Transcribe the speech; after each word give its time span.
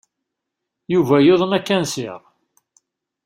Yuba 0.93 1.17
yuḍen 1.21 1.55
akansir. 1.57 2.19